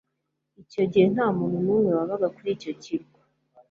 Icyo 0.61 0.81
gihe 0.91 1.05
nta 1.13 1.27
muntu 1.37 1.57
numwe 1.65 1.89
wabaga 1.97 2.27
kuri 2.35 2.49
icyo 2.55 2.71
kirwa 2.81 3.19